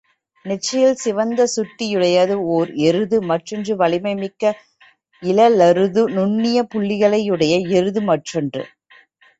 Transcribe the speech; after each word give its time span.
நெற்றியில் 0.45 0.95
சிவந்த 0.95 1.45
சுட்டியுடையது 1.47 2.35
ஒர் 2.53 2.71
எருது 2.87 3.17
மற்றொன்று 3.23 3.75
வலிமை 3.75 4.15
மிக்க 4.15 4.43
இளளருது 5.23 6.03
நுண்ணிய 6.17 6.67
புள்ளிகளையுடைய 6.73 7.53
எருது 7.77 8.03
மற்றொன்று. 8.03 8.65